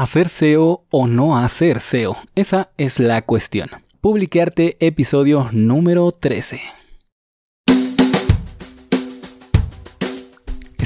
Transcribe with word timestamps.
¿Hacer 0.00 0.30
SEO 0.30 0.86
o 0.88 1.06
no 1.06 1.36
hacer 1.36 1.78
SEO? 1.78 2.16
Esa 2.34 2.70
es 2.78 2.98
la 3.00 3.20
cuestión. 3.20 3.68
Publicarte 4.00 4.78
episodio 4.80 5.50
número 5.52 6.10
13. 6.10 6.62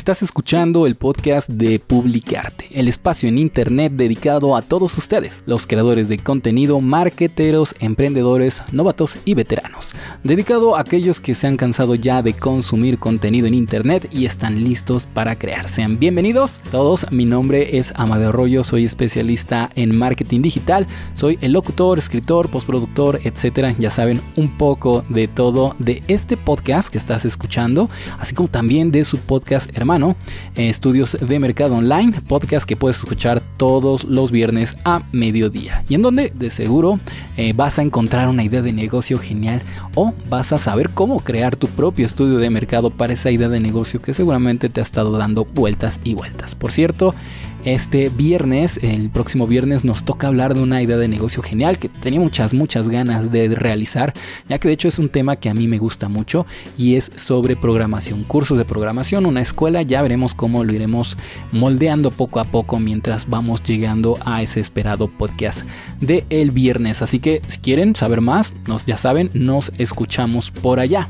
Estás 0.04 0.22
escuchando 0.22 0.86
el 0.86 0.96
podcast 0.96 1.48
de 1.48 1.78
Publicarte, 1.78 2.68
el 2.72 2.88
espacio 2.88 3.26
en 3.26 3.38
Internet 3.38 3.94
dedicado 3.94 4.54
a 4.54 4.60
todos 4.60 4.98
ustedes, 4.98 5.42
los 5.46 5.66
creadores 5.66 6.10
de 6.10 6.18
contenido, 6.18 6.82
marketeros, 6.82 7.74
emprendedores, 7.78 8.62
novatos 8.70 9.16
y 9.24 9.32
veteranos. 9.32 9.94
Dedicado 10.22 10.76
a 10.76 10.82
aquellos 10.82 11.20
que 11.20 11.32
se 11.32 11.46
han 11.46 11.56
cansado 11.56 11.94
ya 11.94 12.20
de 12.20 12.34
consumir 12.34 12.98
contenido 12.98 13.46
en 13.46 13.54
Internet 13.54 14.06
y 14.12 14.26
están 14.26 14.62
listos 14.62 15.06
para 15.06 15.38
crear. 15.38 15.70
Sean 15.70 15.98
bienvenidos 15.98 16.60
todos, 16.70 17.10
mi 17.10 17.24
nombre 17.24 17.78
es 17.78 17.94
Amadeo 17.96 18.28
Arroyo, 18.28 18.62
soy 18.62 18.84
especialista 18.84 19.70
en 19.74 19.96
marketing 19.96 20.42
digital, 20.42 20.86
soy 21.14 21.38
el 21.40 21.52
locutor, 21.52 21.98
escritor, 21.98 22.50
postproductor, 22.50 23.20
etcétera. 23.24 23.74
Ya 23.78 23.88
saben 23.88 24.20
un 24.36 24.50
poco 24.58 25.02
de 25.08 25.28
todo 25.28 25.74
de 25.78 26.02
este 26.08 26.36
podcast 26.36 26.90
que 26.90 26.98
estás 26.98 27.24
escuchando, 27.24 27.88
así 28.18 28.34
como 28.34 28.50
también 28.50 28.90
de 28.90 29.06
su 29.06 29.16
podcast 29.16 29.74
hermano 29.74 29.93
eh, 29.94 30.68
estudios 30.68 31.16
de 31.20 31.38
Mercado 31.38 31.76
Online, 31.76 32.12
podcast 32.26 32.66
que 32.66 32.74
puedes 32.74 32.96
escuchar 32.96 33.40
todos 33.56 34.02
los 34.02 34.32
viernes 34.32 34.76
a 34.84 35.02
mediodía. 35.12 35.84
Y 35.88 35.94
en 35.94 36.02
donde 36.02 36.32
de 36.34 36.50
seguro 36.50 36.98
eh, 37.36 37.52
vas 37.54 37.78
a 37.78 37.82
encontrar 37.82 38.28
una 38.28 38.42
idea 38.42 38.60
de 38.60 38.72
negocio 38.72 39.18
genial 39.18 39.62
o 39.94 40.12
vas 40.28 40.52
a 40.52 40.58
saber 40.58 40.90
cómo 40.90 41.20
crear 41.20 41.54
tu 41.54 41.68
propio 41.68 42.06
estudio 42.06 42.38
de 42.38 42.50
mercado 42.50 42.90
para 42.90 43.12
esa 43.12 43.30
idea 43.30 43.48
de 43.48 43.60
negocio 43.60 44.02
que 44.02 44.14
seguramente 44.14 44.68
te 44.68 44.80
ha 44.80 44.82
estado 44.82 45.12
dando 45.16 45.44
vueltas 45.44 46.00
y 46.02 46.14
vueltas. 46.14 46.56
Por 46.56 46.72
cierto, 46.72 47.14
este 47.64 48.08
viernes, 48.08 48.78
el 48.82 49.10
próximo 49.10 49.46
viernes, 49.46 49.84
nos 49.84 50.04
toca 50.04 50.26
hablar 50.26 50.54
de 50.54 50.62
una 50.62 50.82
idea 50.82 50.96
de 50.96 51.08
negocio 51.08 51.42
genial 51.42 51.78
que 51.78 51.88
tenía 51.88 52.20
muchas, 52.20 52.54
muchas 52.54 52.88
ganas 52.88 53.32
de 53.32 53.48
realizar, 53.48 54.12
ya 54.48 54.58
que 54.58 54.68
de 54.68 54.74
hecho 54.74 54.88
es 54.88 54.98
un 54.98 55.08
tema 55.08 55.36
que 55.36 55.48
a 55.48 55.54
mí 55.54 55.66
me 55.66 55.78
gusta 55.78 56.08
mucho 56.08 56.46
y 56.76 56.96
es 56.96 57.10
sobre 57.16 57.56
programación, 57.56 58.24
cursos 58.24 58.58
de 58.58 58.64
programación, 58.64 59.26
una 59.26 59.40
escuela, 59.40 59.82
ya 59.82 60.02
veremos 60.02 60.34
cómo 60.34 60.64
lo 60.64 60.72
iremos 60.72 61.16
moldeando 61.52 62.10
poco 62.10 62.40
a 62.40 62.44
poco 62.44 62.78
mientras 62.78 63.28
vamos 63.28 63.62
llegando 63.62 64.18
a 64.24 64.42
ese 64.42 64.60
esperado 64.60 65.08
podcast 65.08 65.62
de 66.00 66.24
el 66.30 66.50
viernes. 66.50 67.02
Así 67.02 67.18
que 67.18 67.42
si 67.48 67.58
quieren 67.58 67.96
saber 67.96 68.20
más, 68.20 68.52
nos 68.66 68.86
ya 68.86 68.96
saben, 68.96 69.30
nos 69.34 69.72
escuchamos 69.78 70.50
por 70.50 70.80
allá. 70.80 71.08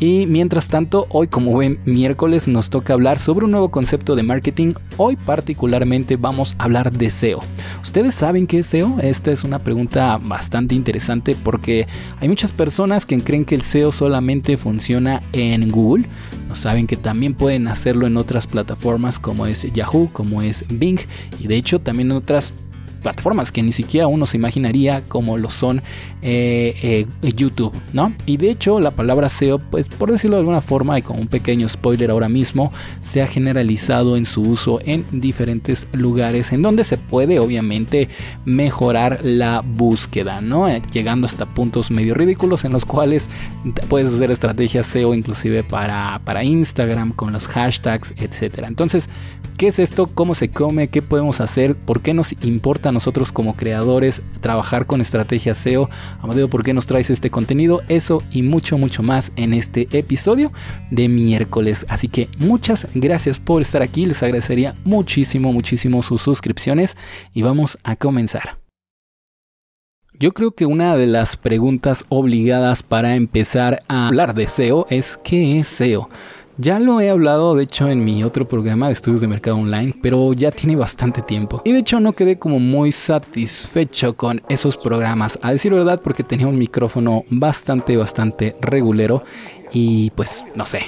Y 0.00 0.24
mientras 0.24 0.68
tanto, 0.68 1.06
hoy 1.10 1.28
como 1.28 1.58
ven 1.58 1.78
miércoles 1.84 2.48
nos 2.48 2.70
toca 2.70 2.94
hablar 2.94 3.18
sobre 3.18 3.44
un 3.44 3.50
nuevo 3.50 3.70
concepto 3.70 4.16
de 4.16 4.22
marketing. 4.22 4.70
Hoy 4.96 5.16
particularmente 5.16 6.16
vamos 6.16 6.54
a 6.56 6.64
hablar 6.64 6.90
de 6.90 7.10
SEO. 7.10 7.40
¿Ustedes 7.82 8.14
saben 8.14 8.46
qué 8.46 8.60
es 8.60 8.66
SEO? 8.66 8.96
Esta 9.02 9.30
es 9.30 9.44
una 9.44 9.58
pregunta 9.58 10.16
bastante 10.16 10.74
interesante 10.74 11.36
porque 11.44 11.86
hay 12.18 12.30
muchas 12.30 12.50
personas 12.50 13.04
que 13.04 13.20
creen 13.20 13.44
que 13.44 13.54
el 13.54 13.60
SEO 13.60 13.92
solamente 13.92 14.56
funciona 14.56 15.20
en 15.34 15.70
Google. 15.70 16.06
No 16.48 16.54
saben 16.54 16.86
que 16.86 16.96
también 16.96 17.34
pueden 17.34 17.68
hacerlo 17.68 18.06
en 18.06 18.16
otras 18.16 18.46
plataformas 18.46 19.18
como 19.18 19.44
es 19.44 19.70
Yahoo, 19.70 20.08
como 20.14 20.40
es 20.40 20.64
Bing 20.70 20.98
y 21.38 21.46
de 21.46 21.56
hecho 21.56 21.78
también 21.78 22.10
en 22.10 22.16
otras 22.16 22.46
plataformas 22.46 22.69
que 23.52 23.62
ni 23.62 23.72
siquiera 23.72 24.06
uno 24.06 24.26
se 24.26 24.36
imaginaría 24.36 25.02
como 25.08 25.38
lo 25.38 25.50
son 25.50 25.82
eh, 26.22 27.06
eh, 27.22 27.32
YouTube, 27.34 27.72
¿no? 27.92 28.12
Y 28.26 28.36
de 28.36 28.50
hecho 28.50 28.80
la 28.80 28.90
palabra 28.90 29.28
SEO, 29.28 29.58
pues 29.58 29.88
por 29.88 30.10
decirlo 30.10 30.36
de 30.36 30.40
alguna 30.40 30.60
forma 30.60 30.98
y 30.98 31.02
con 31.02 31.18
un 31.18 31.28
pequeño 31.28 31.68
spoiler 31.68 32.10
ahora 32.10 32.28
mismo, 32.28 32.72
se 33.00 33.22
ha 33.22 33.26
generalizado 33.26 34.16
en 34.16 34.26
su 34.26 34.42
uso 34.42 34.80
en 34.84 35.04
diferentes 35.12 35.86
lugares 35.92 36.52
en 36.52 36.62
donde 36.62 36.84
se 36.84 36.98
puede 36.98 37.38
obviamente 37.38 38.08
mejorar 38.44 39.20
la 39.22 39.62
búsqueda, 39.64 40.40
¿no? 40.40 40.68
Eh, 40.68 40.82
llegando 40.92 41.26
hasta 41.26 41.46
puntos 41.46 41.90
medio 41.90 42.14
ridículos 42.14 42.64
en 42.64 42.72
los 42.72 42.84
cuales 42.84 43.28
puedes 43.88 44.12
hacer 44.12 44.30
estrategias 44.30 44.86
SEO 44.86 45.14
inclusive 45.14 45.62
para, 45.62 46.20
para 46.24 46.44
Instagram 46.44 47.12
con 47.12 47.32
los 47.32 47.48
hashtags, 47.48 48.14
etcétera. 48.16 48.68
Entonces, 48.68 49.08
¿qué 49.56 49.68
es 49.68 49.78
esto? 49.78 50.06
¿Cómo 50.06 50.34
se 50.34 50.50
come? 50.50 50.88
¿Qué 50.88 51.02
podemos 51.02 51.40
hacer? 51.40 51.74
¿Por 51.74 52.00
qué 52.02 52.14
nos 52.14 52.34
importa 52.42 52.89
nosotros 52.92 53.32
como 53.32 53.56
creadores 53.56 54.22
trabajar 54.40 54.86
con 54.86 55.00
estrategia 55.00 55.54
SEO. 55.54 55.88
Amadeo, 56.20 56.48
¿por 56.48 56.62
qué 56.62 56.74
nos 56.74 56.86
traes 56.86 57.10
este 57.10 57.30
contenido? 57.30 57.82
Eso 57.88 58.22
y 58.30 58.42
mucho, 58.42 58.78
mucho 58.78 59.02
más 59.02 59.32
en 59.36 59.52
este 59.52 59.88
episodio 59.92 60.52
de 60.90 61.08
miércoles. 61.08 61.86
Así 61.88 62.08
que 62.08 62.28
muchas 62.38 62.86
gracias 62.94 63.38
por 63.38 63.62
estar 63.62 63.82
aquí. 63.82 64.06
Les 64.06 64.22
agradecería 64.22 64.74
muchísimo, 64.84 65.52
muchísimo 65.52 66.02
sus 66.02 66.22
suscripciones 66.22 66.96
y 67.32 67.42
vamos 67.42 67.78
a 67.84 67.96
comenzar. 67.96 68.58
Yo 70.20 70.32
creo 70.32 70.50
que 70.50 70.66
una 70.66 70.98
de 70.98 71.06
las 71.06 71.38
preguntas 71.38 72.04
obligadas 72.10 72.82
para 72.82 73.14
empezar 73.14 73.82
a 73.88 74.08
hablar 74.08 74.34
de 74.34 74.48
SEO 74.48 74.86
es 74.90 75.18
¿qué 75.24 75.58
es 75.58 75.68
SEO? 75.68 76.10
Ya 76.62 76.78
lo 76.78 77.00
he 77.00 77.08
hablado, 77.08 77.54
de 77.54 77.62
hecho, 77.62 77.88
en 77.88 78.04
mi 78.04 78.22
otro 78.22 78.46
programa 78.46 78.88
de 78.88 78.92
estudios 78.92 79.22
de 79.22 79.28
mercado 79.28 79.56
online, 79.56 79.94
pero 80.02 80.34
ya 80.34 80.50
tiene 80.50 80.76
bastante 80.76 81.22
tiempo. 81.22 81.62
Y 81.64 81.72
de 81.72 81.78
hecho 81.78 82.00
no 82.00 82.12
quedé 82.12 82.38
como 82.38 82.58
muy 82.58 82.92
satisfecho 82.92 84.14
con 84.14 84.42
esos 84.46 84.76
programas, 84.76 85.38
a 85.40 85.52
decir 85.52 85.72
verdad, 85.72 86.02
porque 86.02 86.22
tenía 86.22 86.46
un 86.46 86.58
micrófono 86.58 87.24
bastante, 87.30 87.96
bastante 87.96 88.56
regulero 88.60 89.22
y 89.72 90.10
pues 90.10 90.44
no 90.54 90.66
sé, 90.66 90.82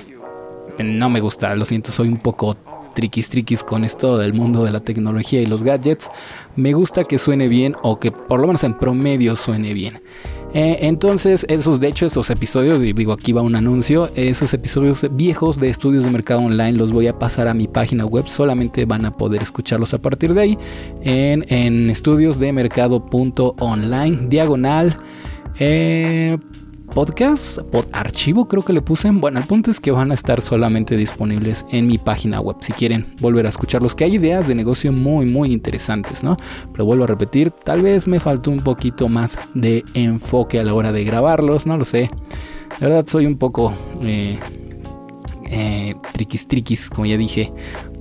no 0.79 1.09
me 1.09 1.21
gusta, 1.21 1.57
lo 1.57 1.65
siento, 1.65 1.91
soy 1.91 2.09
un 2.09 2.19
poco 2.19 2.55
triquis 2.93 3.29
triquis 3.29 3.63
con 3.63 3.85
esto 3.85 4.19
del 4.19 4.35
mundo 4.35 4.65
de 4.65 4.71
la 4.71 4.81
tecnología 4.81 5.41
y 5.41 5.47
los 5.47 5.63
gadgets. 5.63 6.11
Me 6.57 6.73
gusta 6.73 7.05
que 7.05 7.19
suene 7.19 7.49
bien 7.49 7.75
o 7.83 7.99
que 7.99 8.13
por 8.13 8.41
lo 8.41 8.47
menos 8.47 8.65
en 8.65 8.79
promedio 8.79 9.37
suene 9.37 9.75
bien. 9.75 10.03
Eh, 10.55 10.81
entonces, 10.83 11.47
esos, 11.49 11.81
de 11.81 11.89
hecho, 11.89 12.05
esos 12.05 12.29
episodios, 12.29 12.83
y 12.83 12.93
digo, 12.93 13.15
aquí 13.15 13.33
va 13.33 13.41
un 13.41 13.55
anuncio, 13.55 14.11
esos 14.15 14.53
episodios 14.53 15.07
viejos 15.13 15.59
de 15.59 15.71
estudios 15.71 16.05
de 16.05 16.11
mercado 16.11 16.41
online 16.41 16.73
los 16.73 16.93
voy 16.93 17.07
a 17.07 17.19
pasar 17.19 17.49
a 17.49 17.55
mi 17.55 17.69
página 17.69 18.05
web, 18.05 18.29
solamente 18.29 18.85
van 18.85 19.07
a 19.07 19.17
poder 19.17 19.43
escucharlos 19.43 19.95
a 19.95 20.03
partir 20.03 20.35
de 20.35 20.43
ahí 20.43 20.59
en, 21.01 21.47
en 21.49 21.89
estudiosdemercado.online, 21.89 24.29
diagonal. 24.29 24.95
Eh, 25.59 26.37
podcast, 26.93 27.59
pod 27.71 27.87
archivo 27.93 28.47
creo 28.47 28.65
que 28.65 28.73
le 28.73 28.83
puse. 28.83 29.11
Bueno, 29.11 29.41
el 29.41 29.47
punto 29.47 29.71
es 29.71 29.81
que 29.81 29.91
van 29.91 30.11
a 30.11 30.15
estar 30.15 30.41
solamente 30.41 30.97
disponibles 30.97 31.65
en 31.71 31.87
mi 31.87 31.99
página 31.99 32.41
web 32.41 32.57
si 32.61 32.73
quieren 32.73 33.07
volver 33.21 33.47
a 33.47 33.49
escucharlos, 33.49 33.95
que 33.95 34.05
hay 34.05 34.17
ideas 34.17 34.47
de 34.47 34.55
negocio 34.55 34.93
muy 34.93 35.27
muy 35.27 35.53
interesantes, 35.53 36.23
¿no? 36.23 36.37
Pero 36.73 36.85
vuelvo 36.85 37.05
a 37.05 37.07
repetir, 37.07 37.51
tal 37.51 37.83
vez 37.83 38.07
me 38.07 38.21
faltó 38.21 38.51
un 38.51 38.63
poquito 38.63 39.09
más 39.09 39.39
de 39.55 39.85
enfoque 39.95 40.61
a 40.61 40.65
la 40.65 40.75
hora 40.75 40.93
de 40.93 41.05
grabarlos, 41.05 41.67
no 41.67 41.77
lo 41.77 41.85
sé. 41.85 42.11
La 42.79 42.89
verdad 42.89 43.07
soy 43.07 43.27
un 43.27 43.39
poco 43.39 43.73
eh, 44.03 44.39
eh, 45.51 45.95
triquis 46.13 46.47
triquis, 46.47 46.91
como 46.91 47.07
ya 47.07 47.17
dije, 47.17 47.53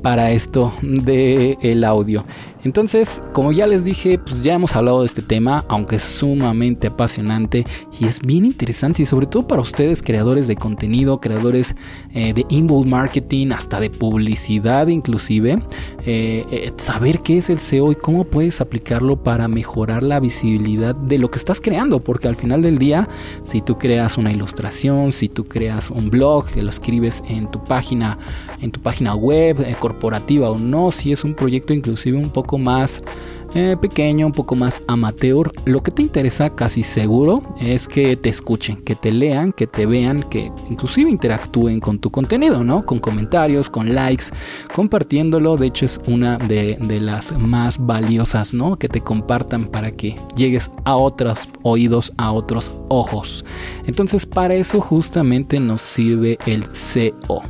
para 0.01 0.31
esto 0.31 0.73
del 0.81 1.57
el 1.61 1.83
audio. 1.83 2.25
Entonces, 2.63 3.23
como 3.33 3.51
ya 3.51 3.65
les 3.65 3.83
dije, 3.83 4.19
pues 4.19 4.41
ya 4.41 4.53
hemos 4.53 4.75
hablado 4.75 4.99
de 4.99 5.07
este 5.07 5.21
tema, 5.21 5.65
aunque 5.67 5.95
es 5.95 6.03
sumamente 6.03 6.87
apasionante 6.87 7.65
y 7.99 8.05
es 8.05 8.19
bien 8.19 8.45
interesante 8.45 9.01
y 9.01 9.05
sobre 9.05 9.25
todo 9.25 9.47
para 9.47 9.61
ustedes 9.61 10.03
creadores 10.03 10.47
de 10.47 10.55
contenido, 10.55 11.19
creadores 11.19 11.75
eh, 12.13 12.33
de 12.33 12.45
inbound 12.49 12.87
marketing, 12.87 13.51
hasta 13.51 13.79
de 13.79 13.89
publicidad 13.89 14.87
inclusive, 14.87 15.57
eh, 16.05 16.45
eh, 16.51 16.71
saber 16.77 17.19
qué 17.19 17.37
es 17.37 17.49
el 17.49 17.59
SEO 17.59 17.91
y 17.91 17.95
cómo 17.95 18.25
puedes 18.25 18.61
aplicarlo 18.61 19.23
para 19.23 19.47
mejorar 19.47 20.03
la 20.03 20.19
visibilidad 20.19 20.93
de 20.93 21.17
lo 21.17 21.31
que 21.31 21.39
estás 21.39 21.59
creando, 21.59 22.03
porque 22.03 22.27
al 22.27 22.35
final 22.35 22.61
del 22.61 22.77
día, 22.77 23.07
si 23.43 23.61
tú 23.61 23.77
creas 23.77 24.17
una 24.17 24.31
ilustración, 24.31 25.11
si 25.11 25.29
tú 25.29 25.45
creas 25.45 25.89
un 25.89 26.09
blog, 26.09 26.47
que 26.51 26.61
lo 26.61 26.69
escribes 26.69 27.23
en 27.27 27.49
tu 27.49 27.63
página, 27.63 28.19
en 28.61 28.71
tu 28.71 28.79
página 28.81 29.15
web, 29.15 29.57
corporativa 29.79 30.49
o 30.51 30.59
no, 30.59 30.91
si 30.91 31.11
es 31.11 31.23
un 31.23 31.33
proyecto 31.33 31.73
inclusive 31.73 32.17
un 32.17 32.29
poco 32.29 32.50
más 32.57 33.03
eh, 33.53 33.75
pequeño, 33.81 34.27
un 34.27 34.31
poco 34.31 34.55
más 34.55 34.81
amateur, 34.87 35.51
lo 35.65 35.83
que 35.83 35.91
te 35.91 36.01
interesa 36.01 36.55
casi 36.55 36.83
seguro 36.83 37.43
es 37.59 37.85
que 37.85 38.15
te 38.15 38.29
escuchen, 38.29 38.77
que 38.77 38.95
te 38.95 39.11
lean, 39.11 39.51
que 39.51 39.67
te 39.67 39.85
vean, 39.85 40.23
que 40.23 40.49
inclusive 40.69 41.09
interactúen 41.09 41.81
con 41.81 41.99
tu 41.99 42.09
contenido, 42.11 42.63
¿no? 42.63 42.85
Con 42.85 42.99
comentarios, 42.99 43.69
con 43.69 43.93
likes, 43.93 44.27
compartiéndolo. 44.73 45.57
De 45.57 45.67
hecho 45.67 45.83
es 45.83 45.99
una 46.07 46.37
de, 46.37 46.77
las 47.01 47.37
más 47.37 47.77
valiosas, 47.77 48.53
¿no? 48.53 48.77
Que 48.77 48.87
te 48.87 49.01
compartan 49.01 49.65
para 49.65 49.91
que 49.91 50.17
llegues 50.37 50.71
a 50.85 50.95
otros 50.95 51.49
oídos, 51.63 52.13
a 52.17 52.31
otros 52.31 52.71
ojos. 52.87 53.43
Entonces 53.85 54.25
para 54.25 54.55
eso 54.55 54.79
justamente 54.79 55.59
nos 55.59 55.81
sirve 55.81 56.37
el 56.45 56.63
SEO. 56.73 57.41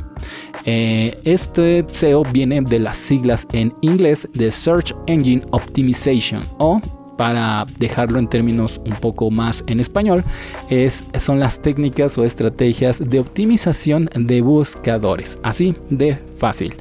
Eh, 0.64 1.18
este 1.24 1.84
SEO 1.92 2.24
viene 2.32 2.60
de 2.60 2.78
las 2.78 2.96
siglas 2.96 3.46
en 3.52 3.74
inglés 3.80 4.28
de 4.34 4.50
Search 4.50 4.94
Engine 5.06 5.42
Optimization 5.50 6.46
o 6.58 6.80
para 7.16 7.66
dejarlo 7.78 8.18
en 8.18 8.28
términos 8.28 8.80
un 8.86 8.96
poco 8.96 9.30
más 9.30 9.62
en 9.66 9.80
español, 9.80 10.24
es, 10.70 11.04
son 11.20 11.38
las 11.38 11.60
técnicas 11.60 12.16
o 12.18 12.24
estrategias 12.24 13.06
de 13.06 13.20
optimización 13.20 14.08
de 14.14 14.40
buscadores. 14.40 15.38
Así 15.42 15.74
de 15.90 16.18
fácil. 16.36 16.74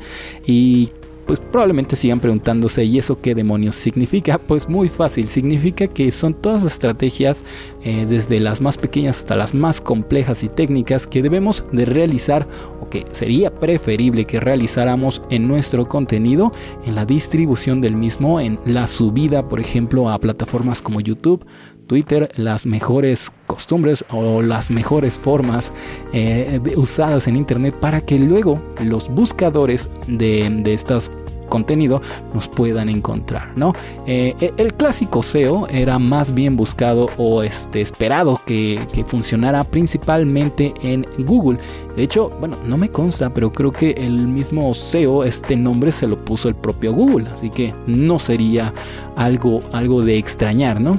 Y 0.45 0.89
pues 1.31 1.39
probablemente 1.39 1.95
sigan 1.95 2.19
preguntándose, 2.19 2.83
¿y 2.83 2.97
eso 2.97 3.21
qué 3.21 3.33
demonios 3.33 3.75
significa? 3.75 4.37
Pues 4.51 4.67
muy 4.67 4.89
fácil, 4.89 5.29
significa 5.29 5.87
que 5.87 6.11
son 6.11 6.33
todas 6.33 6.65
estrategias, 6.65 7.45
eh, 7.85 8.05
desde 8.05 8.41
las 8.41 8.59
más 8.59 8.77
pequeñas 8.77 9.19
hasta 9.19 9.37
las 9.37 9.53
más 9.53 9.79
complejas 9.79 10.43
y 10.43 10.49
técnicas, 10.49 11.07
que 11.07 11.21
debemos 11.21 11.63
de 11.71 11.85
realizar 11.85 12.45
o 12.81 12.89
que 12.89 13.05
sería 13.11 13.49
preferible 13.49 14.25
que 14.25 14.41
realizáramos 14.41 15.21
en 15.29 15.47
nuestro 15.47 15.87
contenido, 15.87 16.51
en 16.85 16.95
la 16.95 17.05
distribución 17.05 17.79
del 17.79 17.95
mismo, 17.95 18.41
en 18.41 18.59
la 18.65 18.87
subida, 18.87 19.47
por 19.47 19.61
ejemplo, 19.61 20.09
a 20.09 20.19
plataformas 20.19 20.81
como 20.81 20.99
YouTube, 20.99 21.45
Twitter 21.87 22.29
las 22.35 22.65
mejores 22.65 23.31
costumbres 23.47 24.03
o 24.09 24.41
las 24.41 24.71
mejores 24.71 25.19
formas 25.19 25.73
eh, 26.13 26.59
usadas 26.77 27.27
en 27.27 27.35
Internet 27.35 27.75
para 27.79 27.99
que 27.99 28.17
luego 28.17 28.61
los 28.81 29.09
buscadores 29.09 29.89
de, 30.07 30.49
de 30.63 30.73
estas 30.73 31.11
contenido 31.51 32.01
nos 32.33 32.47
puedan 32.47 32.89
encontrar, 32.89 33.51
¿no? 33.55 33.73
Eh, 34.07 34.33
e, 34.39 34.53
el 34.57 34.73
clásico 34.73 35.21
SEO 35.21 35.67
era 35.67 35.99
más 35.99 36.33
bien 36.33 36.55
buscado 36.55 37.09
o 37.17 37.43
este, 37.43 37.81
esperado 37.81 38.41
que, 38.45 38.87
que, 38.93 39.03
funcionara 39.03 39.63
principalmente 39.63 40.73
en 40.81 41.05
Google. 41.19 41.59
De 41.95 42.03
hecho, 42.03 42.31
bueno, 42.39 42.57
no 42.65 42.77
me 42.77 42.89
consta, 42.89 43.29
pero 43.31 43.51
creo 43.51 43.71
que 43.71 43.91
el 43.91 44.27
mismo 44.27 44.73
SEO, 44.73 45.23
este 45.25 45.55
nombre 45.55 45.91
se 45.91 46.07
lo 46.07 46.23
puso 46.23 46.47
el 46.47 46.55
propio 46.55 46.93
Google, 46.93 47.29
así 47.29 47.49
que 47.49 47.75
no 47.85 48.17
sería 48.17 48.73
algo, 49.15 49.61
algo 49.73 50.01
de 50.01 50.17
extrañar, 50.17 50.79
¿no? 50.79 50.97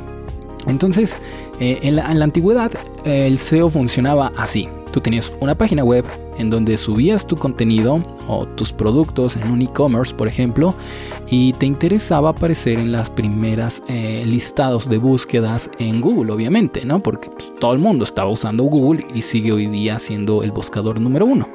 Entonces, 0.66 1.18
eh, 1.58 1.78
en, 1.82 1.96
la, 1.96 2.04
antigüedad 2.06 2.70
el 3.04 3.38
SEO 3.38 3.70
funcionaba 3.70 4.32
así. 4.36 4.68
Tú 4.92 5.00
tenías 5.00 5.32
una 5.40 5.56
página 5.56 5.82
web 5.82 6.04
en 6.38 6.50
donde 6.50 6.76
subías 6.78 7.26
tu 7.26 7.36
contenido 7.36 8.00
o 8.28 8.46
tus 8.46 8.72
productos 8.72 9.36
en 9.36 9.48
un 9.48 9.62
e-commerce, 9.62 10.14
por 10.14 10.28
ejemplo, 10.28 10.74
y 11.28 11.52
te 11.54 11.66
interesaba 11.66 12.30
aparecer 12.30 12.78
en 12.78 12.92
las 12.92 13.10
primeras 13.10 13.82
eh, 13.88 14.24
listados 14.26 14.88
de 14.88 14.98
búsquedas 14.98 15.70
en 15.78 16.00
Google, 16.00 16.32
obviamente, 16.32 16.84
¿no? 16.84 17.02
Porque 17.02 17.30
pues, 17.30 17.52
todo 17.58 17.72
el 17.72 17.78
mundo 17.78 18.04
estaba 18.04 18.30
usando 18.30 18.64
Google 18.64 19.06
y 19.14 19.22
sigue 19.22 19.52
hoy 19.52 19.66
día 19.66 19.98
siendo 19.98 20.42
el 20.42 20.52
buscador 20.52 21.00
número 21.00 21.26
uno. 21.26 21.48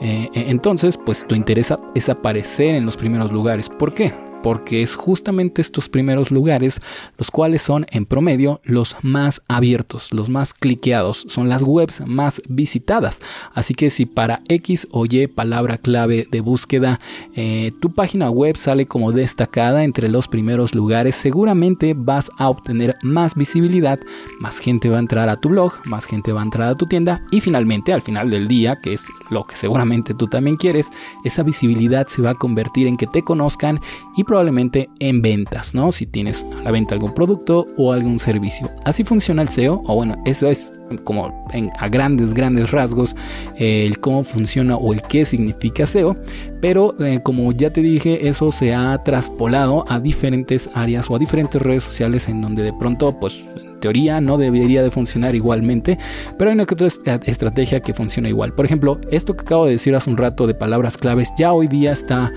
Eh, 0.00 0.28
entonces, 0.34 0.98
pues 0.98 1.26
tu 1.26 1.34
interés 1.34 1.72
es 1.94 2.08
aparecer 2.08 2.74
en 2.74 2.84
los 2.84 2.96
primeros 2.96 3.30
lugares. 3.30 3.68
¿Por 3.68 3.94
qué? 3.94 4.31
Porque 4.42 4.82
es 4.82 4.94
justamente 4.94 5.60
estos 5.60 5.88
primeros 5.88 6.30
lugares 6.30 6.80
los 7.18 7.30
cuales 7.30 7.62
son 7.62 7.86
en 7.90 8.06
promedio 8.06 8.60
los 8.64 8.96
más 9.02 9.42
abiertos, 9.48 10.12
los 10.12 10.28
más 10.28 10.54
cliqueados, 10.54 11.26
son 11.28 11.48
las 11.48 11.62
webs 11.62 12.02
más 12.06 12.42
visitadas. 12.48 13.20
Así 13.54 13.74
que 13.74 13.90
si 13.90 14.06
para 14.06 14.42
X 14.48 14.88
o 14.90 15.06
Y 15.06 15.26
palabra 15.26 15.78
clave 15.78 16.26
de 16.30 16.40
búsqueda 16.40 17.00
eh, 17.34 17.72
tu 17.80 17.94
página 17.94 18.30
web 18.30 18.56
sale 18.56 18.86
como 18.86 19.12
destacada 19.12 19.84
entre 19.84 20.08
los 20.08 20.28
primeros 20.28 20.74
lugares, 20.74 21.14
seguramente 21.14 21.94
vas 21.96 22.30
a 22.38 22.48
obtener 22.48 22.96
más 23.02 23.34
visibilidad, 23.34 24.00
más 24.40 24.58
gente 24.58 24.88
va 24.88 24.96
a 24.96 25.00
entrar 25.00 25.28
a 25.28 25.36
tu 25.36 25.48
blog, 25.48 25.74
más 25.86 26.06
gente 26.06 26.32
va 26.32 26.40
a 26.40 26.44
entrar 26.44 26.68
a 26.68 26.74
tu 26.74 26.86
tienda 26.86 27.24
y 27.30 27.40
finalmente 27.40 27.92
al 27.92 28.02
final 28.02 28.30
del 28.30 28.48
día, 28.48 28.80
que 28.80 28.92
es 28.92 29.04
lo 29.30 29.44
que 29.46 29.56
seguramente 29.56 30.14
tú 30.14 30.26
también 30.26 30.56
quieres, 30.56 30.90
esa 31.24 31.42
visibilidad 31.42 32.06
se 32.06 32.22
va 32.22 32.30
a 32.30 32.34
convertir 32.34 32.86
en 32.86 32.96
que 32.96 33.06
te 33.06 33.22
conozcan 33.22 33.80
y 34.16 34.24
probablemente 34.32 34.88
en 34.98 35.20
ventas, 35.20 35.74
¿no? 35.74 35.92
Si 35.92 36.06
tienes 36.06 36.42
a 36.58 36.62
la 36.62 36.70
venta 36.70 36.94
algún 36.94 37.12
producto 37.12 37.66
o 37.76 37.92
algún 37.92 38.18
servicio. 38.18 38.70
Así 38.86 39.04
funciona 39.04 39.42
el 39.42 39.50
SEO, 39.50 39.82
o 39.84 39.94
bueno, 39.94 40.16
eso 40.24 40.48
es 40.48 40.72
como 41.04 41.46
a 41.78 41.88
grandes, 41.90 42.32
grandes 42.32 42.70
rasgos 42.70 43.14
el 43.58 43.98
cómo 43.98 44.24
funciona 44.24 44.76
o 44.76 44.94
el 44.94 45.02
qué 45.02 45.26
significa 45.26 45.84
SEO, 45.84 46.16
pero 46.62 46.98
eh, 47.04 47.20
como 47.22 47.52
ya 47.52 47.68
te 47.68 47.82
dije, 47.82 48.26
eso 48.26 48.50
se 48.50 48.72
ha 48.72 48.96
traspolado 49.04 49.84
a 49.90 50.00
diferentes 50.00 50.70
áreas 50.72 51.10
o 51.10 51.16
a 51.16 51.18
diferentes 51.18 51.60
redes 51.60 51.84
sociales 51.84 52.26
en 52.30 52.40
donde 52.40 52.62
de 52.62 52.72
pronto, 52.72 53.20
pues 53.20 53.50
teoría 53.80 54.22
no 54.22 54.38
debería 54.38 54.82
de 54.82 54.90
funcionar 54.90 55.34
igualmente, 55.34 55.98
pero 56.38 56.48
hay 56.48 56.54
una 56.54 56.64
que 56.64 56.72
otra 56.72 56.86
estrategia 57.26 57.80
que 57.80 57.92
funciona 57.92 58.30
igual. 58.30 58.54
Por 58.54 58.64
ejemplo, 58.64 58.98
esto 59.10 59.34
que 59.34 59.42
acabo 59.42 59.66
de 59.66 59.72
decir 59.72 59.94
hace 59.94 60.08
un 60.08 60.16
rato 60.16 60.46
de 60.46 60.54
palabras 60.54 60.96
claves 60.96 61.28
ya 61.36 61.52
hoy 61.52 61.66
día 61.66 61.92
está 61.92 62.32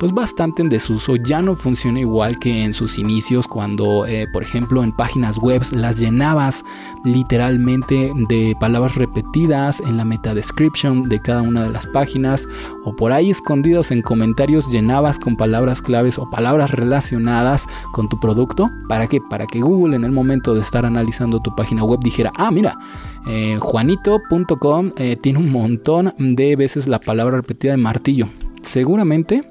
pues 0.00 0.12
bastante 0.14 0.62
en 0.62 0.70
desuso, 0.70 1.16
ya 1.16 1.42
no 1.42 1.54
funciona 1.54 2.00
igual 2.00 2.38
que 2.38 2.64
en 2.64 2.72
sus 2.72 2.96
inicios 2.96 3.46
cuando 3.46 4.06
eh, 4.06 4.26
por 4.32 4.42
ejemplo 4.42 4.82
en 4.82 4.92
páginas 4.92 5.36
web 5.36 5.62
las 5.72 5.98
llenabas 5.98 6.64
literalmente 7.04 8.10
de 8.28 8.56
palabras 8.58 8.94
repetidas 8.94 9.78
en 9.80 9.98
la 9.98 10.06
meta 10.06 10.32
description 10.34 11.02
de 11.02 11.20
cada 11.20 11.42
una 11.42 11.64
de 11.64 11.70
las 11.70 11.86
páginas 11.86 12.48
o 12.86 12.96
por 12.96 13.12
ahí 13.12 13.28
escondidos 13.28 13.90
en 13.90 14.00
comentarios 14.00 14.70
llenabas 14.70 15.18
con 15.18 15.36
palabras 15.36 15.82
claves 15.82 16.18
o 16.18 16.30
palabras 16.30 16.70
relacionadas 16.70 17.66
con 17.92 18.08
tu 18.08 18.18
producto. 18.18 18.70
¿Para 18.88 19.06
qué? 19.06 19.20
Para 19.20 19.46
que 19.46 19.60
Google 19.60 19.96
en 19.96 20.04
el 20.04 20.12
momento 20.12 20.54
de 20.54 20.62
estar 20.62 20.86
analizando 20.86 21.42
tu 21.42 21.54
página 21.54 21.84
web 21.84 22.00
dijera, 22.02 22.32
ah, 22.38 22.50
mira, 22.50 22.78
eh, 23.26 23.58
juanito.com 23.60 24.92
eh, 24.96 25.18
tiene 25.20 25.40
un 25.40 25.52
montón 25.52 26.14
de 26.18 26.56
veces 26.56 26.88
la 26.88 27.00
palabra 27.00 27.36
repetida 27.36 27.72
de 27.72 27.76
martillo. 27.76 28.28
Seguramente 28.62 29.42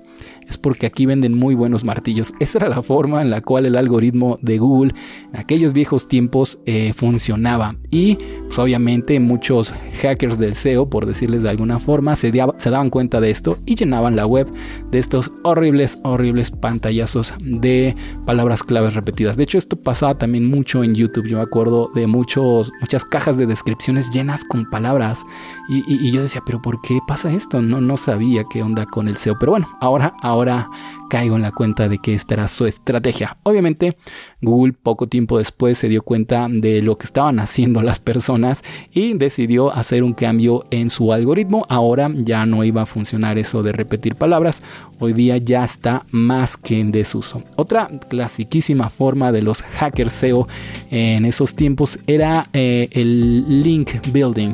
es 0.50 0.58
porque 0.58 0.88
aquí 0.88 1.06
venden 1.06 1.38
muy 1.38 1.56
buenos 1.56 1.84
martillos. 1.84 2.34
Esa 2.40 2.58
era 2.58 2.70
la 2.70 2.82
forma 2.82 3.22
en 3.22 3.30
la 3.30 3.42
cual 3.42 3.66
el 3.66 3.78
algoritmo 3.78 4.38
de 4.42 4.58
Google 4.58 4.94
en 5.32 5.40
aquellos 5.40 5.74
viejos 5.74 6.08
tiempos 6.08 6.60
eh, 6.66 6.92
funcionaba. 6.96 7.76
Y 7.92 8.16
pues, 8.48 8.58
obviamente 8.58 9.20
muchos 9.20 9.74
hackers 10.02 10.40
del 10.40 10.56
SEO, 10.56 10.90
por 10.90 11.06
decirles 11.06 11.44
de 11.44 11.50
alguna 11.50 11.80
forma, 11.80 12.16
se, 12.16 12.32
daban 12.32 12.90
cuenta 12.90 13.22
de 13.22 13.30
esto 13.30 13.58
y 13.66 13.76
llenaban 13.76 14.16
la 14.16 14.26
web 14.26 14.48
de 14.90 14.98
estos 14.98 15.32
horribles, 15.44 16.00
horribles 16.04 16.52
pantallazos 16.52 17.34
de 17.40 17.96
palabras 18.26 18.64
claves 18.64 18.96
repetidas. 18.96 19.38
De 19.38 19.44
hecho, 19.44 19.58
esto 19.60 19.76
pasaba 19.76 20.18
también 20.18 20.50
mucho 20.50 20.84
en 20.84 20.96
YouTube. 20.96 21.28
Yo 21.28 21.38
me 21.38 21.44
acuerdo 21.44 21.92
de 21.94 22.08
muchos, 22.08 22.72
muchas 22.82 23.06
cajas 23.06 23.38
de 23.38 23.46
descripciones 23.46 24.10
llenas 24.10 24.44
con 24.44 24.70
palabras. 24.70 25.24
Y, 25.68 26.12
yo 26.12 26.22
decía, 26.22 26.42
pero 26.44 26.60
¿por 26.62 26.82
qué 26.82 26.98
pasa 27.08 27.32
esto? 27.32 27.62
No, 27.62 27.82
no 27.82 27.98
sabía 27.98 28.44
qué 28.50 28.64
onda 28.64 28.88
con 28.88 29.08
el 29.08 29.16
SEO. 29.16 29.38
Pero 29.38 29.52
bueno, 29.52 29.68
ahora, 29.80 30.16
ahora 30.22 30.39
ahora 30.40 30.70
caigo 31.10 31.36
en 31.36 31.42
la 31.42 31.52
cuenta 31.52 31.90
de 31.90 31.98
que 31.98 32.14
esta 32.14 32.36
era 32.36 32.48
su 32.48 32.66
estrategia. 32.66 33.38
Obviamente, 33.44 33.96
Google 34.42 34.74
poco 34.74 35.08
tiempo 35.08 35.38
después 35.38 35.78
se 35.78 35.90
dio 35.90 36.04
cuenta 36.04 36.48
de 36.50 36.82
lo 36.82 36.98
que 36.98 37.06
estaban 37.06 37.40
haciendo 37.40 37.82
las 37.82 38.00
personas 38.00 38.64
y 38.94 39.14
decidió 39.14 39.74
hacer 39.74 40.04
un 40.04 40.14
cambio 40.14 40.66
en 40.72 40.90
su 40.90 41.12
algoritmo. 41.12 41.66
Ahora 41.68 42.10
ya 42.14 42.46
no 42.46 42.64
iba 42.64 42.84
a 42.84 42.86
funcionar 42.86 43.38
eso 43.38 43.64
de 43.64 43.72
repetir 43.72 44.16
palabras. 44.16 44.62
Hoy 45.00 45.14
día 45.14 45.38
ya 45.38 45.64
está 45.64 46.06
más 46.12 46.56
que 46.58 46.80
en 46.80 46.92
desuso. 46.92 47.44
Otra 47.56 47.90
clasiquísima 48.08 48.90
forma 48.90 49.32
de 49.32 49.42
los 49.42 49.62
hackers 49.62 50.14
SEO 50.14 50.48
en 50.92 51.26
esos 51.26 51.56
tiempos 51.56 52.00
era 52.08 52.48
eh, 52.54 52.88
el 52.92 53.64
link 53.64 53.92
building 54.12 54.54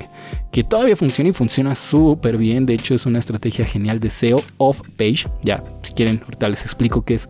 que 0.52 0.64
todavía 0.64 0.96
funciona 0.96 1.30
y 1.30 1.34
funciona 1.34 1.76
súper 1.76 2.38
bien. 2.38 2.66
De 2.66 2.74
hecho, 2.74 2.96
es 2.96 3.06
una 3.06 3.20
estrategia 3.20 3.66
genial 3.66 4.00
de 4.00 4.10
SEO 4.10 4.42
off 4.58 4.82
page. 4.98 5.28
Ya, 5.44 5.64
si 5.82 5.94
quieren, 5.94 6.22
ahorita 6.24 6.50
les 6.50 6.64
explico 6.64 7.04
qué 7.04 7.16
es 7.16 7.30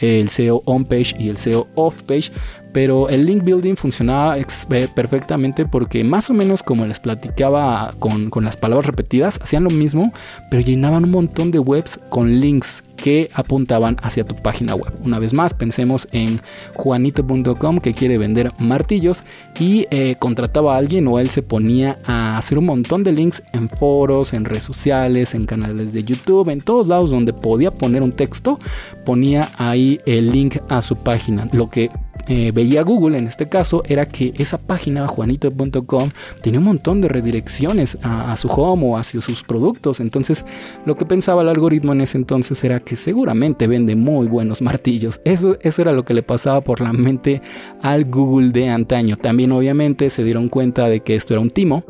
el 0.00 0.28
SEO 0.28 0.62
on 0.64 0.84
page 0.84 1.14
y 1.18 1.28
el 1.28 1.36
SEO 1.36 1.68
off 1.74 2.02
page. 2.02 2.30
Pero 2.72 3.08
el 3.08 3.26
link 3.26 3.44
building 3.44 3.74
funcionaba 3.74 4.38
eh, 4.38 4.88
perfectamente 4.94 5.66
porque 5.66 6.04
más 6.04 6.30
o 6.30 6.34
menos 6.34 6.62
como 6.62 6.86
les 6.86 7.00
platicaba 7.00 7.94
con, 7.98 8.30
con 8.30 8.44
las 8.44 8.56
palabras 8.56 8.86
repetidas, 8.86 9.38
hacían 9.42 9.64
lo 9.64 9.70
mismo, 9.70 10.12
pero 10.50 10.62
llenaban 10.62 11.04
un 11.04 11.10
montón 11.10 11.50
de 11.50 11.58
webs 11.58 12.00
con 12.08 12.40
links 12.40 12.82
que 13.02 13.28
apuntaban 13.34 13.96
hacia 14.00 14.24
tu 14.24 14.36
página 14.36 14.74
web. 14.74 14.92
Una 15.04 15.18
vez 15.18 15.34
más, 15.34 15.52
pensemos 15.52 16.06
en 16.12 16.40
juanito.com 16.74 17.78
que 17.78 17.94
quiere 17.94 18.16
vender 18.16 18.52
martillos 18.58 19.24
y 19.58 19.86
eh, 19.90 20.14
contrataba 20.18 20.74
a 20.74 20.78
alguien 20.78 21.08
o 21.08 21.18
él 21.18 21.28
se 21.28 21.42
ponía 21.42 21.98
a 22.06 22.38
hacer 22.38 22.58
un 22.58 22.66
montón 22.66 23.02
de 23.02 23.12
links 23.12 23.42
en 23.52 23.68
foros, 23.68 24.32
en 24.32 24.44
redes 24.44 24.62
sociales, 24.62 25.34
en 25.34 25.46
canales 25.46 25.92
de 25.92 26.04
YouTube, 26.04 26.48
en 26.48 26.60
todos 26.60 26.86
lados 26.86 27.10
donde 27.10 27.32
podía 27.32 27.72
poner 27.72 28.02
un 28.02 28.12
texto, 28.12 28.60
ponía 29.04 29.50
ahí 29.58 29.98
el 30.06 30.30
link 30.30 30.58
a 30.68 30.80
su 30.80 30.94
página. 30.94 31.48
Lo 31.52 31.68
que 31.68 31.90
eh, 32.28 32.52
veía 32.52 32.82
Google 32.82 33.18
en 33.18 33.26
este 33.26 33.48
caso 33.48 33.82
era 33.86 34.06
que 34.06 34.32
esa 34.38 34.58
página 34.58 35.06
juanito.com 35.08 36.10
tenía 36.42 36.60
un 36.60 36.66
montón 36.66 37.00
de 37.00 37.08
redirecciones 37.08 37.98
a, 38.02 38.36
su 38.36 38.48
home 38.48 38.86
o 38.86 38.96
hacia 38.96 39.20
sus 39.20 39.42
productos. 39.42 40.00
Entonces 40.00 40.44
lo 40.86 40.96
que 40.96 41.04
pensaba 41.04 41.42
el 41.42 41.48
algoritmo 41.48 41.92
en 41.92 42.02
ese 42.02 42.18
entonces 42.18 42.62
era 42.64 42.80
que 42.80 42.96
seguramente 42.96 43.66
vende 43.66 43.96
muy 43.96 44.26
buenos 44.26 44.62
martillos. 44.62 45.20
Eso, 45.24 45.56
eso 45.60 45.82
era 45.82 45.92
lo 45.92 46.04
que 46.04 46.14
le 46.14 46.22
pasaba 46.22 46.60
por 46.60 46.80
la 46.80 46.92
mente 46.92 47.42
al 47.80 48.04
Google 48.04 48.50
de 48.50 48.68
antaño. 48.68 49.16
También 49.16 49.52
obviamente 49.52 50.10
se 50.10 50.24
dieron 50.24 50.48
cuenta 50.48 50.88
de 50.88 51.00
que 51.00 51.14
esto 51.14 51.34
era 51.34 51.40
un 51.40 51.50
timo 51.50 51.84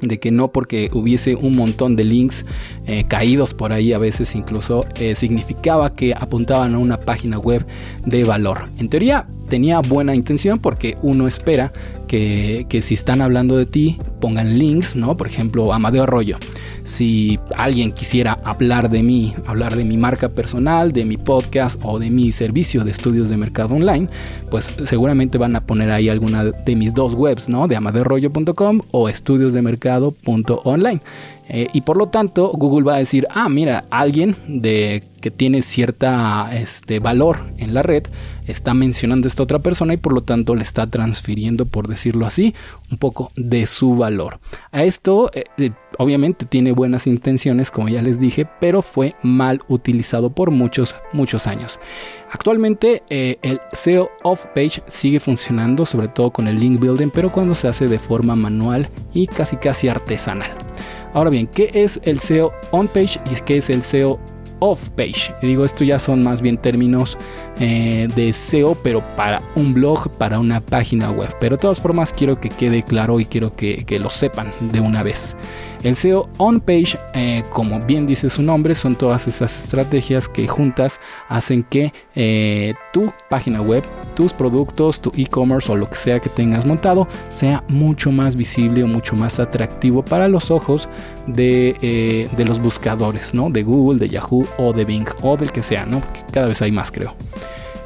de 0.00 0.18
que 0.18 0.30
no 0.30 0.52
porque 0.52 0.90
hubiese 0.92 1.34
un 1.34 1.56
montón 1.56 1.96
de 1.96 2.04
links 2.04 2.44
eh, 2.86 3.04
caídos 3.08 3.54
por 3.54 3.72
ahí 3.72 3.92
a 3.92 3.98
veces 3.98 4.34
incluso 4.34 4.86
eh, 4.96 5.14
significaba 5.14 5.94
que 5.94 6.14
apuntaban 6.14 6.74
a 6.74 6.78
una 6.78 7.00
página 7.00 7.38
web 7.38 7.66
de 8.04 8.24
valor. 8.24 8.68
En 8.78 8.88
teoría 8.88 9.26
tenía 9.48 9.80
buena 9.80 10.14
intención 10.14 10.58
porque 10.58 10.96
uno 11.02 11.26
espera 11.26 11.72
que, 12.06 12.66
si 12.80 12.94
están 12.94 13.20
hablando 13.20 13.56
de 13.56 13.66
ti 13.66 13.98
pongan 14.20 14.58
links, 14.58 14.96
¿no? 14.96 15.16
Por 15.16 15.26
ejemplo, 15.26 15.72
Amadeo 15.72 16.04
Arroyo. 16.04 16.38
si 16.84 17.38
alguien 17.56 17.92
quisiera 17.92 18.38
hablar 18.44 18.90
de 18.90 19.02
mí, 19.02 19.34
hablar 19.46 19.74
de 19.76 19.84
mi 19.84 19.96
marca 19.96 20.28
personal, 20.28 20.92
de 20.92 21.04
mi 21.04 21.16
podcast 21.16 21.80
o 21.82 21.98
de 21.98 22.10
mi 22.10 22.30
servicio 22.30 22.84
de 22.84 22.92
estudios 22.92 23.28
de 23.28 23.36
mercado 23.36 23.74
online, 23.74 24.06
pues 24.50 24.72
seguramente 24.84 25.36
van 25.38 25.56
a 25.56 25.66
poner 25.66 25.90
ahí 25.90 26.08
alguna 26.08 26.44
de 26.44 26.76
mis 26.76 26.94
dos 26.94 27.14
webs, 27.14 27.48
¿no? 27.48 27.66
De 27.66 27.76
amadorrollo.com 27.76 28.80
o 28.92 29.08
estudiosdemercado.online. 29.08 31.00
Eh, 31.48 31.68
y 31.72 31.82
por 31.82 31.96
lo 31.96 32.08
tanto, 32.08 32.50
Google 32.52 32.84
va 32.84 32.96
a 32.96 32.98
decir, 32.98 33.26
ah, 33.30 33.48
mira, 33.48 33.84
alguien 33.90 34.36
de, 34.48 35.04
que 35.20 35.30
tiene 35.30 35.62
cierta 35.62 36.50
este, 36.52 36.98
valor 36.98 37.38
en 37.58 37.72
la 37.74 37.82
red 37.82 38.04
está 38.46 38.74
mencionando 38.74 39.28
esta 39.28 39.42
otra 39.42 39.58
persona 39.58 39.94
y 39.94 39.96
por 39.96 40.12
lo 40.12 40.22
tanto 40.22 40.54
le 40.54 40.62
está 40.62 40.86
transfiriendo, 40.86 41.66
por 41.66 41.88
decirlo 41.88 42.26
así, 42.26 42.54
un 42.90 42.98
poco 42.98 43.30
de 43.36 43.66
su 43.66 43.94
valor. 43.96 44.38
A 44.72 44.84
esto, 44.84 45.30
eh, 45.34 45.44
eh, 45.58 45.70
obviamente, 45.98 46.46
tiene 46.46 46.72
buenas 46.72 47.06
intenciones, 47.06 47.70
como 47.70 47.88
ya 47.88 48.02
les 48.02 48.18
dije, 48.18 48.48
pero 48.60 48.82
fue 48.82 49.14
mal 49.22 49.60
utilizado 49.68 50.30
por 50.30 50.50
muchos, 50.50 50.94
muchos 51.12 51.46
años. 51.46 51.78
Actualmente, 52.30 53.02
el 53.08 53.60
SEO 53.72 54.10
off 54.22 54.44
page 54.54 54.82
sigue 54.86 55.20
funcionando, 55.20 55.84
sobre 55.84 56.08
todo 56.08 56.30
con 56.30 56.48
el 56.48 56.58
link 56.58 56.80
building, 56.80 57.10
pero 57.10 57.30
cuando 57.30 57.54
se 57.54 57.68
hace 57.68 57.88
de 57.88 57.98
forma 57.98 58.34
manual 58.34 58.90
y 59.12 59.26
casi 59.26 59.56
casi 59.56 59.88
artesanal. 59.88 60.50
Ahora 61.14 61.30
bien, 61.30 61.46
¿qué 61.46 61.70
es 61.72 62.00
el 62.04 62.20
SEO 62.20 62.52
on 62.72 62.88
page 62.88 63.18
y 63.30 63.40
qué 63.44 63.56
es 63.56 63.70
el 63.70 63.82
SEO 63.82 64.20
off 64.60 64.88
page? 64.90 65.32
digo, 65.42 65.64
esto 65.64 65.84
ya 65.84 65.98
son 65.98 66.22
más 66.22 66.40
bien 66.40 66.56
términos 66.58 67.16
eh, 67.60 68.08
de 68.14 68.32
SEO, 68.32 68.76
pero 68.82 69.02
para 69.16 69.42
un 69.54 69.74
blog, 69.74 70.10
para 70.18 70.38
una 70.38 70.60
página 70.60 71.10
web. 71.10 71.34
Pero 71.40 71.56
de 71.56 71.62
todas 71.62 71.80
formas, 71.80 72.12
quiero 72.12 72.40
que 72.40 72.48
quede 72.48 72.82
claro 72.82 73.20
y 73.20 73.26
quiero 73.26 73.54
que, 73.54 73.84
que 73.84 73.98
lo 73.98 74.10
sepan 74.10 74.52
de 74.60 74.80
una 74.80 75.02
vez. 75.02 75.36
El 75.86 75.94
SEO 75.94 76.28
on 76.38 76.58
page, 76.58 76.98
eh, 77.14 77.44
como 77.48 77.78
bien 77.78 78.08
dice 78.08 78.28
su 78.28 78.42
nombre, 78.42 78.74
son 78.74 78.96
todas 78.96 79.28
esas 79.28 79.56
estrategias 79.56 80.28
que 80.28 80.48
juntas 80.48 81.00
hacen 81.28 81.62
que 81.62 81.92
eh, 82.16 82.74
tu 82.92 83.12
página 83.30 83.62
web, 83.62 83.84
tus 84.16 84.32
productos, 84.32 85.00
tu 85.00 85.12
e-commerce 85.16 85.70
o 85.70 85.76
lo 85.76 85.88
que 85.88 85.94
sea 85.94 86.18
que 86.18 86.28
tengas 86.28 86.66
montado 86.66 87.06
sea 87.28 87.62
mucho 87.68 88.10
más 88.10 88.34
visible 88.34 88.82
o 88.82 88.88
mucho 88.88 89.14
más 89.14 89.38
atractivo 89.38 90.04
para 90.04 90.26
los 90.26 90.50
ojos 90.50 90.88
de, 91.28 91.76
eh, 91.80 92.44
los 92.44 92.58
buscadores, 92.58 93.32
¿no? 93.32 93.48
De 93.48 93.62
Google, 93.62 94.00
de 94.00 94.08
Yahoo 94.08 94.44
o 94.58 94.72
de 94.72 94.84
Bing 94.84 95.06
o 95.22 95.36
del 95.36 95.52
que 95.52 95.62
sea, 95.62 95.86
¿no? 95.86 96.00
Porque 96.00 96.24
cada 96.32 96.48
vez 96.48 96.60
hay 96.62 96.72
más, 96.72 96.90
creo. 96.90 97.14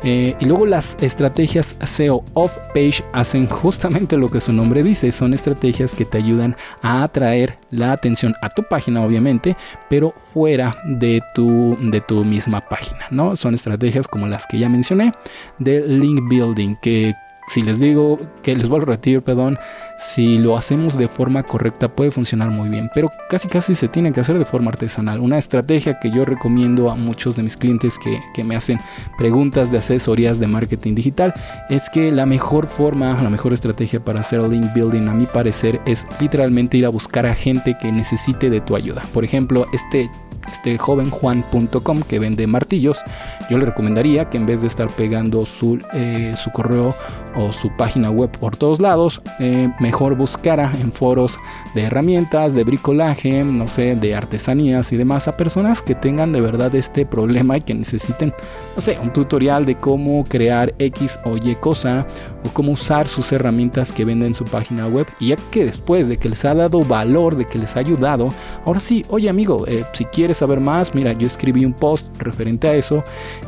Eh, 0.02 0.34
y 0.40 0.44
luego 0.46 0.66
las 0.66 0.96
estrategias 1.00 1.76
SEO 1.84 2.24
off 2.34 2.56
page 2.74 3.04
hacen 3.12 3.46
justamente 3.46 4.16
lo 4.16 4.28
que 4.28 4.40
su 4.40 4.52
nombre 4.52 4.82
dice, 4.82 5.12
son 5.12 5.34
estrategias 5.34 5.94
que 5.94 6.04
te 6.04 6.18
ayudan 6.18 6.56
a 6.82 7.02
atraer 7.02 7.58
la 7.70 7.92
atención 7.92 8.34
a 8.42 8.48
tu 8.48 8.62
página 8.62 9.04
obviamente, 9.04 9.56
pero 9.88 10.14
fuera 10.16 10.76
de 10.84 11.20
tu, 11.34 11.76
de 11.80 12.00
tu 12.00 12.24
misma 12.24 12.66
página, 12.68 13.06
¿no? 13.10 13.36
Son 13.36 13.54
estrategias 13.54 14.08
como 14.08 14.26
las 14.26 14.46
que 14.46 14.58
ya 14.58 14.68
mencioné 14.68 15.12
de 15.58 15.86
link 15.86 16.20
building 16.28 16.76
que 16.80 17.14
si 17.50 17.64
les 17.64 17.80
digo 17.80 18.20
que 18.44 18.54
les 18.54 18.68
vuelvo 18.68 18.84
a 18.84 18.90
repetir, 18.90 19.22
perdón, 19.22 19.58
si 19.98 20.38
lo 20.38 20.56
hacemos 20.56 20.96
de 20.96 21.08
forma 21.08 21.42
correcta 21.42 21.88
puede 21.88 22.12
funcionar 22.12 22.48
muy 22.48 22.68
bien, 22.68 22.88
pero 22.94 23.08
casi 23.28 23.48
casi 23.48 23.74
se 23.74 23.88
tiene 23.88 24.12
que 24.12 24.20
hacer 24.20 24.38
de 24.38 24.44
forma 24.44 24.70
artesanal. 24.70 25.18
Una 25.18 25.36
estrategia 25.36 25.98
que 25.98 26.12
yo 26.12 26.24
recomiendo 26.24 26.90
a 26.90 26.94
muchos 26.94 27.34
de 27.34 27.42
mis 27.42 27.56
clientes 27.56 27.98
que, 27.98 28.20
que 28.34 28.44
me 28.44 28.54
hacen 28.54 28.78
preguntas 29.18 29.72
de 29.72 29.78
asesorías 29.78 30.38
de 30.38 30.46
marketing 30.46 30.94
digital 30.94 31.34
es 31.68 31.90
que 31.90 32.12
la 32.12 32.24
mejor 32.24 32.68
forma, 32.68 33.20
la 33.20 33.30
mejor 33.30 33.52
estrategia 33.52 33.98
para 33.98 34.20
hacer 34.20 34.40
link 34.48 34.72
building 34.72 35.08
a 35.08 35.14
mi 35.14 35.26
parecer 35.26 35.80
es 35.86 36.06
literalmente 36.20 36.76
ir 36.76 36.86
a 36.86 36.88
buscar 36.88 37.26
a 37.26 37.34
gente 37.34 37.74
que 37.82 37.90
necesite 37.90 38.48
de 38.48 38.60
tu 38.60 38.76
ayuda. 38.76 39.02
Por 39.12 39.24
ejemplo, 39.24 39.66
este 39.72 40.08
este 40.50 40.78
joven 40.78 41.10
juan.com 41.10 42.02
que 42.02 42.18
vende 42.18 42.46
martillos, 42.46 43.00
yo 43.48 43.58
le 43.58 43.66
recomendaría 43.66 44.28
que 44.28 44.36
en 44.36 44.46
vez 44.46 44.60
de 44.62 44.66
estar 44.66 44.88
pegando 44.90 45.46
su, 45.46 45.78
eh, 45.92 46.34
su 46.36 46.50
correo 46.50 46.94
o 47.36 47.52
su 47.52 47.70
página 47.76 48.10
web 48.10 48.30
por 48.30 48.56
todos 48.56 48.80
lados, 48.80 49.20
eh, 49.38 49.68
mejor 49.80 50.16
buscara 50.16 50.72
en 50.80 50.92
foros 50.92 51.38
de 51.74 51.82
herramientas, 51.82 52.54
de 52.54 52.64
bricolaje, 52.64 53.44
no 53.44 53.68
sé, 53.68 53.96
de 53.96 54.14
artesanías 54.14 54.92
y 54.92 54.96
demás 54.96 55.28
a 55.28 55.36
personas 55.36 55.82
que 55.82 55.94
tengan 55.94 56.32
de 56.32 56.40
verdad 56.40 56.74
este 56.74 57.06
problema 57.06 57.56
y 57.56 57.60
que 57.62 57.74
necesiten, 57.74 58.34
no 58.74 58.80
sé, 58.80 58.98
un 59.00 59.12
tutorial 59.12 59.64
de 59.64 59.76
cómo 59.76 60.24
crear 60.24 60.74
X 60.78 61.18
o 61.24 61.36
Y 61.36 61.54
cosa 61.56 62.06
o 62.44 62.50
cómo 62.50 62.72
usar 62.72 63.06
sus 63.06 63.32
herramientas 63.32 63.92
que 63.92 64.04
venden 64.04 64.28
en 64.28 64.34
su 64.34 64.44
página 64.44 64.86
web. 64.86 65.06
Y 65.18 65.28
ya 65.28 65.36
que 65.50 65.64
después 65.64 66.08
de 66.08 66.16
que 66.16 66.28
les 66.28 66.44
ha 66.44 66.54
dado 66.54 66.84
valor, 66.84 67.36
de 67.36 67.46
que 67.46 67.58
les 67.58 67.76
ha 67.76 67.80
ayudado, 67.80 68.32
ahora 68.64 68.80
sí, 68.80 69.04
oye 69.08 69.28
amigo, 69.28 69.66
eh, 69.66 69.84
si 69.92 70.04
quieres 70.06 70.38
saber 70.38 70.60
más, 70.60 70.94
mira, 70.94 71.12
yo 71.12 71.26
escribí 71.26 71.64
un 71.64 71.72
post 71.72 72.14
referente 72.18 72.68
a 72.68 72.74
eso 72.74 73.02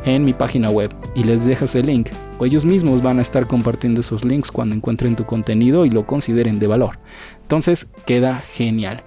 en 0.05 0.25
mi 0.25 0.33
página 0.33 0.71
web 0.71 0.95
y 1.15 1.25
les 1.25 1.45
dejas 1.45 1.75
el 1.75 1.87
link. 1.87 2.09
Ellos 2.45 2.65
mismos 2.65 3.03
van 3.03 3.19
a 3.19 3.23
estar 3.23 3.47
compartiendo 3.47 4.01
esos 4.01 4.25
links 4.25 4.51
cuando 4.51 4.75
encuentren 4.75 5.17
tu 5.17 5.25
contenido 5.25 5.85
y 5.85 5.91
lo 5.91 6.07
consideren 6.07 6.59
de 6.59 6.67
valor. 6.67 6.99
Entonces 7.43 7.89
queda 8.07 8.41
genial. 8.41 9.05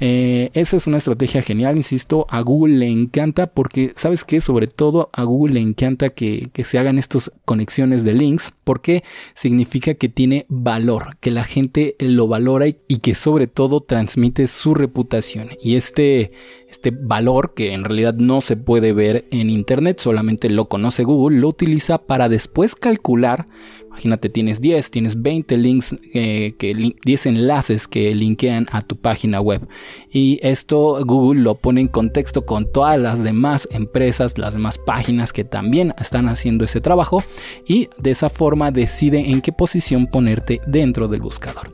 Eh, 0.00 0.50
esa 0.54 0.76
es 0.76 0.86
una 0.86 0.98
estrategia 0.98 1.42
genial, 1.42 1.76
insisto, 1.76 2.26
a 2.30 2.40
Google 2.40 2.76
le 2.76 2.88
encanta 2.88 3.48
porque, 3.48 3.92
¿sabes 3.96 4.24
qué? 4.24 4.40
Sobre 4.40 4.68
todo 4.68 5.10
a 5.12 5.24
Google 5.24 5.54
le 5.54 5.60
encanta 5.60 6.10
que, 6.10 6.50
que 6.52 6.62
se 6.62 6.78
hagan 6.78 6.98
estas 6.98 7.32
conexiones 7.44 8.04
de 8.04 8.14
links 8.14 8.52
porque 8.62 9.02
significa 9.34 9.94
que 9.94 10.08
tiene 10.08 10.46
valor, 10.48 11.16
que 11.20 11.32
la 11.32 11.42
gente 11.42 11.96
lo 11.98 12.28
valora 12.28 12.68
y, 12.68 12.76
y 12.86 12.98
que 12.98 13.14
sobre 13.14 13.48
todo 13.48 13.80
transmite 13.80 14.46
su 14.46 14.74
reputación. 14.74 15.50
Y 15.60 15.74
este, 15.74 16.30
este 16.70 16.90
valor 16.92 17.54
que 17.54 17.72
en 17.72 17.82
realidad 17.82 18.14
no 18.14 18.40
se 18.40 18.56
puede 18.56 18.92
ver 18.92 19.24
en 19.32 19.50
Internet, 19.50 19.98
solamente 19.98 20.48
lo 20.48 20.68
conoce 20.68 21.02
Google, 21.02 21.40
lo 21.40 21.48
utiliza 21.48 21.98
para 21.98 22.28
después 22.28 22.76
calcular 22.76 23.46
Imagínate, 23.88 24.28
tienes 24.28 24.60
10, 24.60 24.90
tienes 24.90 25.22
20 25.22 25.56
links, 25.56 25.96
eh, 26.14 26.54
que 26.58 26.94
10 27.04 27.26
enlaces 27.26 27.88
que 27.88 28.14
linkean 28.14 28.66
a 28.70 28.82
tu 28.82 28.96
página 28.96 29.40
web. 29.40 29.66
Y 30.12 30.38
esto 30.42 31.04
Google 31.04 31.42
lo 31.42 31.54
pone 31.54 31.80
en 31.80 31.88
contexto 31.88 32.46
con 32.46 32.70
todas 32.70 32.98
las 32.98 33.22
demás 33.22 33.68
empresas, 33.72 34.38
las 34.38 34.54
demás 34.54 34.78
páginas 34.78 35.32
que 35.32 35.44
también 35.44 35.94
están 35.98 36.28
haciendo 36.28 36.64
ese 36.64 36.80
trabajo. 36.80 37.24
Y 37.66 37.88
de 37.98 38.10
esa 38.10 38.30
forma 38.30 38.70
decide 38.70 39.30
en 39.30 39.40
qué 39.40 39.52
posición 39.52 40.06
ponerte 40.06 40.60
dentro 40.66 41.08
del 41.08 41.20
buscador. 41.20 41.72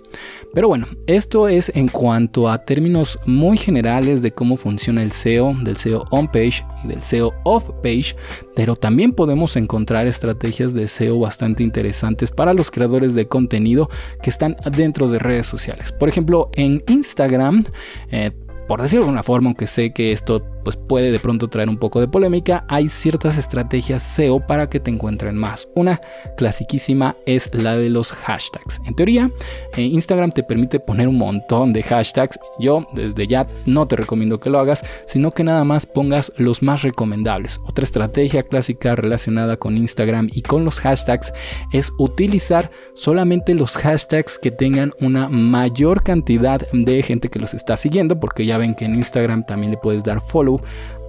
Pero 0.55 0.69
bueno, 0.69 0.87
esto 1.07 1.49
es 1.49 1.71
en 1.75 1.89
cuanto 1.89 2.49
a 2.49 2.65
términos 2.65 3.19
muy 3.27 3.57
generales 3.57 4.23
de 4.23 4.31
cómo 4.31 4.57
funciona 4.57 5.03
el 5.03 5.11
SEO, 5.11 5.55
del 5.63 5.77
SEO 5.77 6.05
on 6.11 6.29
page 6.29 6.65
y 6.85 6.89
del 6.89 7.03
SEO 7.03 7.33
off 7.43 7.71
page, 7.83 8.15
pero 8.55 8.77
también 8.77 9.13
podemos 9.13 9.57
encontrar 9.57 10.07
estrategias 10.07 10.75
de 10.75 10.89
SEO 10.89 11.19
bastante 11.19 11.63
interesantes 11.63 12.31
para 12.31 12.55
los 12.55 12.71
creadores 12.71 13.15
de 13.15 13.27
contenido 13.27 13.89
que 14.23 14.31
están 14.31 14.57
dentro 14.73 15.09
de 15.09 15.19
redes 15.19 15.47
sociales. 15.47 15.93
Por 15.93 16.09
ejemplo, 16.09 16.51
en 16.55 16.83
Instagram, 16.89 17.65
eh, 18.11 18.31
por 18.67 18.81
decirlo 18.81 19.05
de 19.05 19.09
alguna 19.09 19.23
forma, 19.23 19.49
aunque 19.49 19.67
sé 19.67 19.93
que 19.93 20.13
esto 20.13 20.43
pues 20.65 20.77
puede 20.77 21.13
de 21.13 21.21
pronto 21.21 21.49
traer 21.49 21.69
un 21.69 21.77
poco 21.77 22.01
de 22.01 22.09
polémica, 22.09 22.65
hay 22.69 22.89
ciertas 22.89 23.37
estrategias 23.37 24.03
SEO 24.03 24.41
para 24.41 24.69
que 24.69 24.81
te 24.81 24.91
encuentren 24.91 25.37
más. 25.37 25.69
Una 25.75 26.01
clasiquísima 26.37 27.15
es 27.27 27.55
la 27.55 27.77
de 27.77 27.91
los 27.91 28.13
hashtags. 28.13 28.81
En 28.87 28.95
teoría, 28.95 29.31
eh, 29.77 29.83
Instagram 29.83 30.33
te 30.33 30.43
permite 30.43 30.81
poner 30.81 31.07
un 31.07 31.19
montón 31.19 31.73
de 31.73 31.83
hashtags. 31.83 32.39
Yo 32.59 32.89
desde 32.95 33.27
ya 33.27 33.47
no 33.67 33.87
te 33.87 33.97
recomiendo 33.97 34.41
que 34.41 34.51
lo 34.51 34.59
hagas, 34.59 34.85
sino 35.07 35.31
que 35.31 35.45
nada 35.45 35.65
más 35.65 35.87
pongas 35.87 36.33
los 36.39 36.63
más 36.63 36.83
recomendables. 36.83 37.61
Otra 37.67 37.85
estrategia 37.85 38.43
clásica 38.43 38.97
relacionada 38.97 39.57
con 39.59 39.77
Instagram 39.77 40.31
y 40.33 40.43
con 40.43 40.65
los 40.65 40.81
hashtags 40.81 41.33
es 41.73 41.93
utilizar 41.99 42.71
solamente 42.95 43.55
los 43.55 43.77
hashtags 43.77 44.39
que 44.39 44.51
tengan 44.51 44.93
una 45.01 45.29
mayor 45.29 46.03
cantidad 46.03 46.67
de 46.73 47.03
gente 47.03 47.29
que 47.29 47.39
los 47.39 47.53
está 47.53 47.77
siguiendo, 47.77 48.19
porque 48.19 48.47
ya 48.47 48.54
ven 48.59 48.75
que 48.75 48.85
en 48.85 48.95
Instagram 48.95 49.45
también 49.45 49.73
le 49.73 49.79
puedes 49.79 50.05
dar 50.05 50.21
follow 50.21 50.61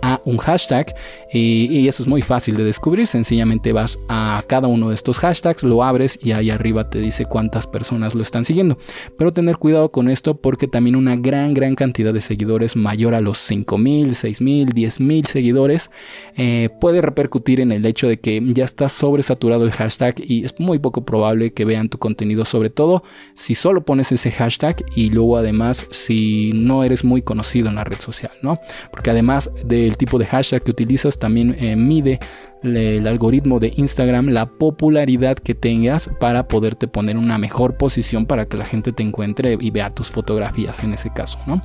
a 0.02 0.22
un 0.26 0.38
hashtag 0.38 0.96
y, 1.32 1.88
eso 1.88 2.02
es 2.02 2.08
muy 2.08 2.22
fácil 2.22 2.58
de 2.58 2.64
descubrir. 2.64 3.08
Sencillamente 3.08 3.74
vas 3.74 4.00
a 4.10 4.44
cada 4.48 4.68
uno 4.68 4.90
de 4.90 4.96
estos 4.96 5.20
hashtags, 5.20 5.64
lo 5.64 5.84
abres 5.84 6.18
y 6.22 6.32
ahí 6.32 6.50
arriba 6.50 6.90
te 6.90 7.00
dice 7.00 7.26
cuántas 7.26 7.68
personas 7.68 8.16
lo 8.16 8.24
están 8.24 8.46
siguiendo. 8.46 8.78
Pero 9.18 9.34
tener 9.34 9.58
cuidado 9.58 9.92
con 9.92 10.10
esto 10.10 10.36
porque 10.36 10.68
también 10.68 10.96
una 10.96 11.16
gran, 11.16 11.54
gran 11.54 11.76
cantidad 11.76 12.14
de 12.14 12.22
seguidores 12.22 12.76
mayor 12.76 13.14
a 13.14 13.22
los 13.22 13.38
5000, 13.38 14.16
6000, 14.16 14.74
10000 14.74 15.26
seguidores 15.26 15.92
eh, 16.38 16.70
puede 16.80 17.02
repercutir 17.02 17.60
en 17.60 17.72
el 17.72 17.86
hecho 17.86 18.08
de 18.08 18.20
que 18.20 18.42
ya 18.54 18.66
está 18.66 18.90
sobresaturado 18.90 19.66
el 19.66 19.72
hashtag 19.72 20.16
y 20.26 20.46
es 20.46 20.60
muy 20.60 20.80
poco 20.80 21.06
probable 21.06 21.54
que 21.54 21.66
vean 21.66 21.90
tu 21.90 21.98
contenido, 21.98 22.46
sobre 22.46 22.70
todo 22.70 23.04
si 23.34 23.56
solo 23.56 23.86
pones 23.86 24.12
ese 24.12 24.32
hashtag 24.32 24.84
y 24.96 25.10
luego 25.10 25.38
además 25.38 25.88
si 25.92 26.52
no 26.54 26.84
eres 26.84 27.04
muy 27.04 27.22
conocido 27.22 27.70
en 27.70 27.76
la 27.76 27.84
red 27.84 28.00
social, 28.00 28.32
¿no? 28.42 28.58
Porque 28.92 29.10
además 29.10 29.50
del 29.86 29.98
tipo 29.98 30.18
de 30.20 30.26
hashtag 30.26 30.64
que 30.64 30.72
utilizas 30.72 31.18
también 31.18 31.56
eh, 31.60 31.76
mide 31.76 32.20
el 32.64 33.08
algoritmo 33.08 33.60
de 33.60 33.74
Instagram, 33.76 34.30
la 34.30 34.48
popularidad 34.48 35.38
que 35.38 35.54
tengas 35.54 36.10
para 36.20 36.48
poderte 36.48 36.88
poner 36.88 37.18
una 37.18 37.38
mejor 37.38 37.78
posición 37.78 38.26
para 38.26 38.48
que 38.48 38.58
la 38.58 38.66
gente 38.66 38.92
te 38.92 39.04
encuentre 39.04 39.58
y 39.60 39.72
vea 39.72 39.94
tus 39.94 40.10
fotografías 40.10 40.84
en 40.84 40.94
ese 40.94 41.12
caso, 41.12 41.38
¿no? 41.46 41.62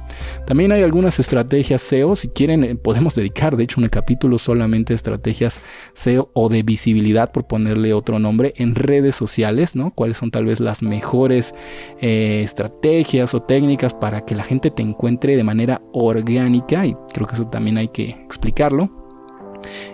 También 0.46 0.72
hay 0.72 0.82
algunas 0.82 1.18
estrategias 1.18 1.82
SEO, 1.82 2.16
si 2.16 2.28
quieren 2.28 2.64
eh, 2.64 2.74
podemos 2.76 3.14
dedicar 3.14 3.56
de 3.56 3.64
hecho 3.64 3.80
un 3.80 3.86
capítulo 3.88 4.38
solamente 4.38 4.92
a 4.92 4.96
estrategias 4.96 5.60
SEO 5.94 6.30
o 6.34 6.48
de 6.48 6.62
visibilidad 6.62 7.32
por 7.32 7.46
ponerle 7.46 7.92
otro 7.94 8.18
nombre 8.18 8.52
en 8.56 8.74
redes 8.74 9.14
sociales, 9.14 9.76
¿no? 9.76 9.92
Cuáles 9.94 10.18
son 10.18 10.30
tal 10.30 10.44
vez 10.44 10.60
las 10.60 10.82
mejores 10.82 11.54
eh, 12.00 12.42
estrategias 12.44 13.34
o 13.34 13.42
técnicas 13.42 13.94
para 13.94 14.20
que 14.20 14.34
la 14.34 14.44
gente 14.44 14.70
te 14.70 14.82
encuentre 14.82 15.36
de 15.36 15.44
manera 15.44 15.82
orgánica 15.92 16.86
y 16.86 16.94
creo 17.12 17.26
que 17.26 17.34
eso 17.34 17.46
también 17.46 17.78
hay 17.78 17.88
que 17.88 18.10
explicarlo 18.10 18.99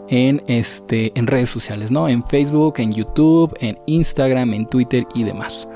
en, 0.08 0.42
este, 0.46 1.12
en 1.14 1.26
redes 1.26 1.50
sociales, 1.50 1.90
¿no? 1.90 2.08
En 2.08 2.24
Facebook, 2.24 2.74
en 2.78 2.92
YouTube, 2.92 3.56
en 3.60 3.78
Instagram, 3.86 4.54
en 4.54 4.66
Twitter 4.66 5.06
y 5.14 5.24
demás. 5.24 5.68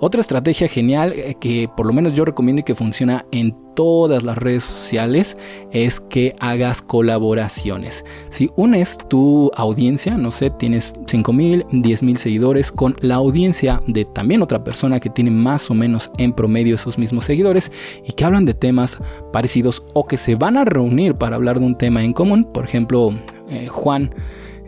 Otra 0.00 0.20
estrategia 0.20 0.68
genial 0.68 1.12
eh, 1.12 1.36
que 1.40 1.68
por 1.74 1.86
lo 1.86 1.92
menos 1.92 2.12
yo 2.12 2.24
recomiendo 2.24 2.60
y 2.60 2.64
que 2.64 2.74
funciona 2.74 3.24
en 3.32 3.56
todas 3.74 4.24
las 4.24 4.36
redes 4.38 4.64
sociales 4.64 5.36
es 5.70 6.00
que 6.00 6.34
hagas 6.40 6.82
colaboraciones. 6.82 8.04
Si 8.28 8.50
unes 8.56 8.98
tu 9.08 9.50
audiencia, 9.54 10.16
no 10.16 10.30
sé, 10.30 10.50
tienes 10.50 10.92
5.000, 10.94 11.66
10.000 11.68 12.16
seguidores 12.16 12.72
con 12.72 12.96
la 13.00 13.16
audiencia 13.16 13.80
de 13.86 14.04
también 14.04 14.42
otra 14.42 14.64
persona 14.64 14.98
que 14.98 15.10
tiene 15.10 15.30
más 15.30 15.70
o 15.70 15.74
menos 15.74 16.10
en 16.18 16.32
promedio 16.32 16.74
esos 16.74 16.98
mismos 16.98 17.24
seguidores 17.24 17.70
y 18.04 18.12
que 18.12 18.24
hablan 18.24 18.46
de 18.46 18.54
temas 18.54 18.98
parecidos 19.32 19.82
o 19.92 20.06
que 20.06 20.16
se 20.16 20.34
van 20.34 20.56
a 20.56 20.64
reunir 20.64 21.14
para 21.14 21.36
hablar 21.36 21.60
de 21.60 21.66
un 21.66 21.78
tema 21.78 22.02
en 22.02 22.12
común, 22.12 22.44
por 22.52 22.64
ejemplo, 22.64 23.14
eh, 23.48 23.68
Juan. 23.68 24.10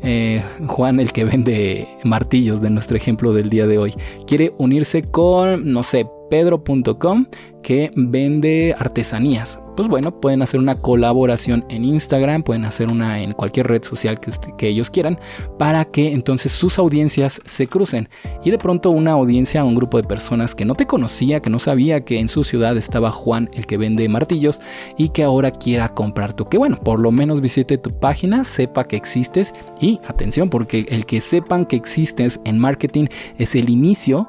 Eh, 0.02 0.43
Juan, 0.67 1.00
el 1.00 1.12
que 1.12 1.25
vende 1.25 1.88
martillos 2.05 2.61
de 2.61 2.71
nuestro 2.71 2.97
ejemplo 2.97 3.33
del 3.33 3.50
día 3.50 3.67
de 3.67 3.78
hoy, 3.78 3.95
quiere 4.26 4.52
unirse 4.59 5.02
con, 5.02 5.71
no 5.73 5.83
sé, 5.83 6.07
pedro.com 6.31 7.26
que 7.62 7.90
vende 7.95 8.75
artesanías. 8.78 9.59
Pues 9.78 9.87
bueno, 9.87 10.11
pueden 10.11 10.42
hacer 10.42 10.58
una 10.58 10.75
colaboración 10.75 11.64
en 11.68 11.85
Instagram, 11.85 12.42
pueden 12.42 12.64
hacer 12.64 12.88
una 12.88 13.20
en 13.20 13.30
cualquier 13.30 13.68
red 13.68 13.85
social 13.85 14.18
que, 14.18 14.66
ellos 14.66 14.90
quieran, 14.90 15.20
para 15.56 15.85
que 15.85 16.11
entonces 16.11 16.50
sus 16.50 16.80
audiencias 16.80 17.40
se 17.44 17.68
crucen. 17.68 18.08
Y 18.44 18.50
de 18.50 18.58
pronto 18.58 18.90
una 18.90 19.12
audiencia, 19.12 19.62
un 19.62 19.76
grupo 19.76 19.97
de 19.97 20.02
personas 20.02 20.56
que 20.56 20.64
no 20.64 20.75
te 20.75 20.88
conocía, 20.88 21.38
que 21.38 21.49
no 21.49 21.61
sabía 21.61 22.04
que 22.04 22.18
en 22.18 22.26
su 22.26 22.42
ciudad 22.42 22.76
estaba 22.76 23.12
Juan, 23.12 23.50
el 23.52 23.68
que 23.68 23.76
vende 23.76 24.08
martillos, 24.08 24.61
y 24.97 25.11
que 25.11 25.23
ahora 25.23 25.52
quiera 25.52 25.88
comprar 25.90 26.32
tú. 26.32 26.44
Que 26.44 26.58
bueno, 26.58 26.76
por 26.76 26.99
lo 26.99 27.12
menos 27.12 27.40
visite 27.40 27.78
tu 27.78 27.90
página, 27.90 28.42
sepa 28.42 28.88
que 28.88 28.97
existes 28.97 29.54
y 29.80 30.00
atención, 30.08 30.50
porque 30.50 30.87
el 30.88 31.06
que 31.06 31.20
sepan 31.20 31.64
que 31.64 31.76
existes 31.76 32.40
en 32.44 32.58
marketing 32.58 33.06
es 33.38 33.54
el 33.54 33.70
inicio 33.70 34.28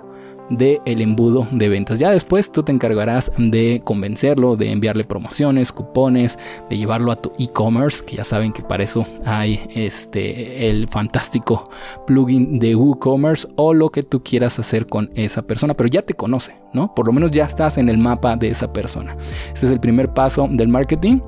de 0.50 0.82
el 0.86 1.02
embudo 1.02 1.48
de 1.52 1.70
ventas. 1.70 2.00
Ya 2.00 2.12
después 2.12 2.52
tú 2.52 2.64
te 2.64 2.72
encargarás 2.72 3.32
de 3.38 3.82
convencerlo, 3.84 4.56
de 4.56 4.72
enviarle 4.72 5.04
promociones, 5.04 5.72
cupones, 5.72 6.38
de 6.70 6.78
llevarlo 6.78 7.12
a 7.12 7.16
tu 7.16 7.32
e-commerce, 7.38 8.04
que 8.04 8.18
ya 8.18 8.24
saben 8.24 8.54
que 8.54 8.62
para 8.62 8.84
eso 8.84 9.06
hay 9.26 9.62
este 9.76 10.70
el 10.70 10.88
fantástico 10.88 11.64
plugin 12.06 12.60
de 12.60 12.76
WooCommerce 12.76 13.48
o 13.56 13.74
lo 13.74 13.90
que 13.90 14.04
tú 14.04 14.24
quieras 14.24 14.60
hacer 14.60 14.88
con 14.88 15.12
esa 15.16 15.42
persona, 15.42 15.74
pero 15.74 15.90
ya 15.90 16.02
te 16.02 16.14
conoce, 16.14 16.56
¿no? 16.74 16.94
Por 16.94 17.06
lo 17.08 17.14
menos 17.14 17.32
ya 17.32 17.46
estás 17.46 17.78
en 17.78 17.90
el 17.90 17.98
mapa 17.98 18.36
de 18.36 18.50
esa 18.50 18.72
persona. 18.72 19.16
Este 19.54 19.66
es 19.66 19.72
el 19.72 19.80
primer 19.80 20.14
paso 20.14 20.48
del 20.50 20.68
marketing 20.68 21.20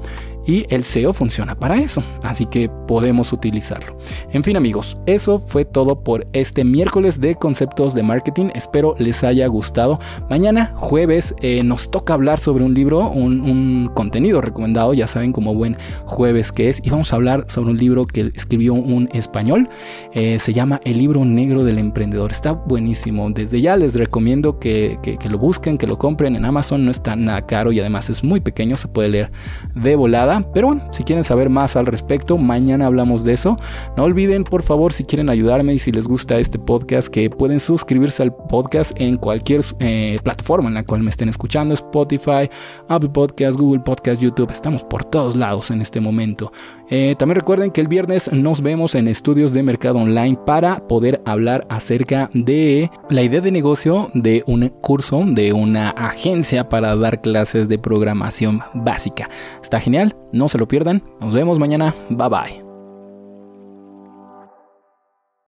y 0.45 0.65
el 0.69 0.83
SEO 0.83 1.13
funciona 1.13 1.55
para 1.55 1.79
eso, 1.79 2.03
así 2.24 2.45
que 2.45 2.69
podemos 2.88 3.33
utilizarlo. 3.33 3.98
En 4.31 4.43
fin 4.43 4.57
amigos, 4.57 4.98
eso 5.05 5.39
fue 5.39 5.65
todo 5.65 6.03
por 6.03 6.27
este 6.33 6.63
miércoles 6.63 7.21
de 7.21 7.36
conceptos 7.36 7.93
de 7.93 8.03
marketing, 8.03 8.50
espero 8.53 8.95
les 8.98 9.24
haya 9.24 9.48
gustado. 9.48 10.00
Mañana 10.29 10.74
jueves 10.75 11.36
eh, 11.41 11.63
nos 11.63 11.91
toca 11.91 12.13
hablar 12.13 12.39
sobre 12.39 12.63
un 12.63 12.74
libro, 12.74 13.10
un, 13.10 13.89
contenido 13.93 14.41
recomendado, 14.41 14.93
ya 14.93 15.07
saben 15.07 15.31
como 15.31 15.53
buen 15.53 15.77
jueves 16.05 16.51
que 16.51 16.69
es, 16.69 16.81
y 16.83 16.89
vamos 16.89 17.13
a 17.13 17.15
hablar 17.15 17.45
sobre 17.48 17.71
un 17.71 17.77
libro 17.77 18.05
que 18.05 18.31
escribió 18.36 18.74
un 18.74 19.10
español, 19.13 19.69
eh, 20.13 20.39
se 20.39 20.53
llama 20.53 20.79
El 20.83 20.98
libro 20.98 21.25
negro 21.25 21.63
del 21.63 21.77
emprendedor, 21.77 22.31
está 22.31 22.53
buenísimo, 22.53 23.29
desde 23.29 23.62
ya 23.62 23.75
les 23.77 23.95
recomiendo 23.95 24.60
que, 24.60 24.98
que 25.01 25.29
lo 25.29 25.37
busquen, 25.37 25.77
que 25.77 25.87
lo 25.87 25.98
compren. 25.98 26.35
En 26.35 26.46
Amazon, 26.46 26.85
no 26.85 26.92
está 26.92 27.15
nada 27.15 27.46
caro 27.46 27.72
y 27.72 27.79
además 27.79 28.09
es 28.09 28.24
muy 28.24 28.39
pequeño, 28.39 28.77
se 28.77 28.87
puede 28.87 29.09
leer 29.09 29.31
de 29.75 29.96
volada 29.96 30.40
pero 30.53 30.67
bueno, 30.67 30.83
si 30.91 31.03
quieren 31.03 31.23
saber 31.23 31.49
más 31.49 31.75
al 31.75 31.85
respecto, 31.85 32.37
mañana 32.37 32.85
hablamos 32.85 33.23
de 33.23 33.33
eso. 33.33 33.57
No 33.97 34.03
olviden, 34.03 34.43
por 34.43 34.63
favor, 34.63 34.93
si 34.93 35.03
quieren 35.03 35.29
ayudarme 35.29 35.73
y 35.73 35.79
si 35.79 35.91
les 35.91 36.07
gusta 36.07 36.37
este 36.37 36.59
podcast, 36.59 37.09
que 37.09 37.29
pueden 37.29 37.59
suscribirse 37.59 38.23
al 38.23 38.33
podcast 38.33 38.91
en 38.95 39.17
cualquier 39.17 39.61
eh, 39.79 40.19
plataforma 40.23 40.69
en 40.69 40.75
la 40.75 40.83
cual 40.83 41.03
me 41.03 41.09
estén 41.09 41.29
escuchando, 41.29 41.73
Spotify, 41.73 42.49
Apple 42.87 43.09
Podcast, 43.09 43.57
Google 43.57 43.81
Podcast, 43.81 44.21
YouTube. 44.21 44.51
Estamos 44.51 44.83
por 44.83 45.03
todos 45.05 45.35
lados 45.35 45.71
en 45.71 45.81
este 45.81 45.99
momento. 45.99 46.51
Eh, 46.89 47.15
también 47.17 47.35
recuerden 47.35 47.71
que 47.71 47.81
el 47.81 47.87
viernes 47.87 48.31
nos 48.33 48.61
vemos 48.61 48.95
en 48.95 49.07
estudios 49.07 49.53
de 49.53 49.63
mercado 49.63 49.97
online 49.99 50.37
para 50.45 50.87
poder 50.87 51.21
hablar 51.25 51.65
acerca 51.69 52.29
de 52.33 52.91
la 53.09 53.23
idea 53.23 53.41
de 53.41 53.51
negocio 53.51 54.11
de 54.13 54.43
un 54.47 54.67
curso 54.81 55.23
de 55.25 55.53
una 55.53 55.91
agencia 55.91 56.69
para 56.69 56.95
dar 56.95 57.21
clases 57.21 57.69
de 57.69 57.79
programación 57.79 58.61
básica. 58.73 59.29
Está 59.61 59.79
genial. 59.79 60.15
No 60.31 60.50
se 60.50 60.57
lo 60.57 60.67
pierdan. 60.67 61.03
Nos 61.20 61.33
vemos 61.33 61.59
mañana. 61.59 61.94
Bye 62.09 62.29
bye. 62.29 62.71